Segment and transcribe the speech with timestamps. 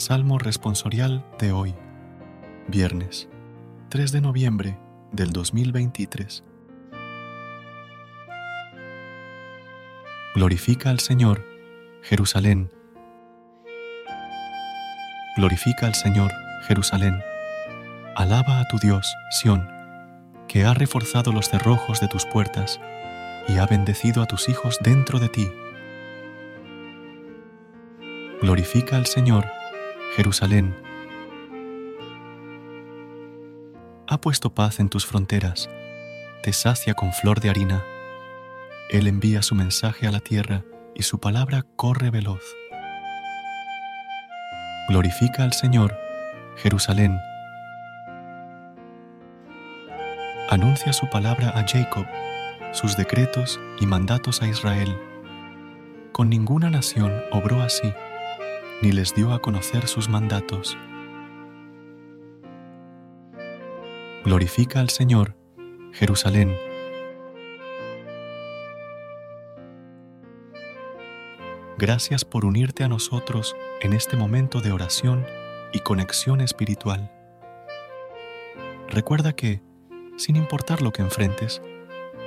[0.00, 1.74] Salmo responsorial de hoy,
[2.68, 3.28] viernes
[3.90, 4.78] 3 de noviembre
[5.12, 6.42] del 2023.
[10.34, 11.44] Glorifica al Señor,
[12.00, 12.72] Jerusalén.
[15.36, 17.22] Glorifica al Señor, Jerusalén.
[18.16, 19.68] Alaba a tu Dios, Sión,
[20.48, 22.80] que ha reforzado los cerrojos de tus puertas
[23.48, 25.52] y ha bendecido a tus hijos dentro de ti.
[28.40, 29.59] Glorifica al Señor,
[30.16, 30.76] Jerusalén.
[34.08, 35.70] Ha puesto paz en tus fronteras,
[36.42, 37.84] te sacia con flor de harina.
[38.90, 40.64] Él envía su mensaje a la tierra
[40.96, 42.42] y su palabra corre veloz.
[44.88, 45.96] Glorifica al Señor,
[46.56, 47.16] Jerusalén.
[50.48, 52.06] Anuncia su palabra a Jacob,
[52.72, 54.98] sus decretos y mandatos a Israel.
[56.10, 57.94] Con ninguna nación obró así
[58.82, 60.76] ni les dio a conocer sus mandatos.
[64.24, 65.36] Glorifica al Señor,
[65.92, 66.54] Jerusalén.
[71.78, 75.24] Gracias por unirte a nosotros en este momento de oración
[75.72, 77.10] y conexión espiritual.
[78.88, 79.62] Recuerda que,
[80.18, 81.62] sin importar lo que enfrentes,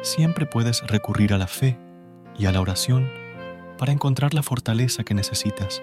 [0.00, 1.78] siempre puedes recurrir a la fe
[2.38, 3.10] y a la oración
[3.76, 5.82] para encontrar la fortaleza que necesitas.